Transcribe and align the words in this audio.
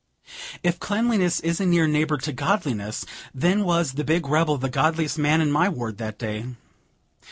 If 0.63 0.79
cleanliness 0.79 1.39
is 1.41 1.61
a 1.61 1.65
near 1.67 1.85
neighbor 1.85 2.17
to 2.17 2.33
godliness, 2.33 3.05
then 3.35 3.63
was 3.63 3.91
the 3.93 4.03
big 4.03 4.25
rebel 4.27 4.57
the 4.57 4.67
godliest 4.67 5.19
man 5.19 5.41
in 5.41 5.51
my 5.51 5.69
ward 5.69 5.99
that 5.99 6.17
day. 6.17 6.43